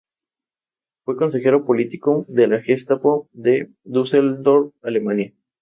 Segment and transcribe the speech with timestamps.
[1.05, 5.33] El fuerte se encuentra en buen estado de conservación.